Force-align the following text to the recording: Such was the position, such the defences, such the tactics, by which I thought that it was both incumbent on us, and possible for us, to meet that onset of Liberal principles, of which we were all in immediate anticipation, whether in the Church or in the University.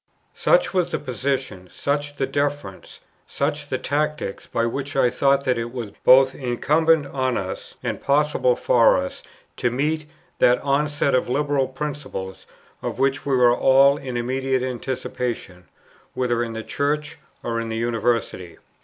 Such 0.33 0.73
was 0.73 0.89
the 0.89 0.97
position, 0.97 1.69
such 1.71 2.15
the 2.15 2.25
defences, 2.25 3.01
such 3.27 3.69
the 3.69 3.77
tactics, 3.77 4.47
by 4.47 4.65
which 4.65 4.95
I 4.95 5.11
thought 5.11 5.43
that 5.43 5.59
it 5.59 5.71
was 5.71 5.91
both 6.03 6.33
incumbent 6.33 7.05
on 7.05 7.37
us, 7.37 7.75
and 7.83 8.01
possible 8.01 8.55
for 8.55 8.97
us, 8.97 9.21
to 9.57 9.69
meet 9.69 10.07
that 10.39 10.59
onset 10.63 11.13
of 11.13 11.29
Liberal 11.29 11.67
principles, 11.67 12.47
of 12.81 12.97
which 12.97 13.27
we 13.27 13.37
were 13.37 13.55
all 13.55 13.97
in 13.97 14.17
immediate 14.17 14.63
anticipation, 14.63 15.65
whether 16.15 16.41
in 16.43 16.53
the 16.53 16.63
Church 16.63 17.19
or 17.43 17.59
in 17.61 17.69
the 17.69 17.77
University. 17.77 18.57